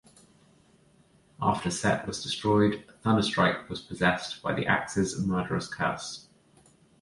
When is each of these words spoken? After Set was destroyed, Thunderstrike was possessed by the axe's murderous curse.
After 1.39 1.69
Set 1.69 2.07
was 2.07 2.23
destroyed, 2.23 2.85
Thunderstrike 3.05 3.69
was 3.69 3.81
possessed 3.83 4.41
by 4.41 4.51
the 4.51 4.65
axe's 4.65 5.23
murderous 5.23 5.67
curse. 5.71 6.27